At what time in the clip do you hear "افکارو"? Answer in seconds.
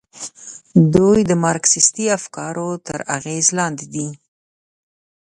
2.17-2.69